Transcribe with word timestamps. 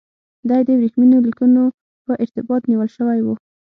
دی 0.49 0.61
د 0.67 0.69
ورېښمینو 0.79 1.17
لیکونو 1.27 1.63
په 2.05 2.13
ارتباط 2.23 2.61
نیول 2.71 2.89
شوی 2.97 3.19
و. 3.23 3.27